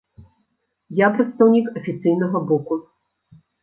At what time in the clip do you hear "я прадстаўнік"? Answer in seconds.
1.05-1.71